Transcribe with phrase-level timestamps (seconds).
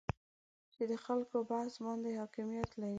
[0.73, 2.89] چې د خلکو بحث باندې حاکمیت لري